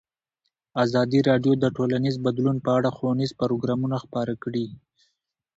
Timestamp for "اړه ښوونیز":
2.77-3.31